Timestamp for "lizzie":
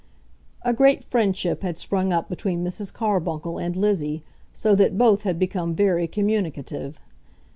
3.75-4.23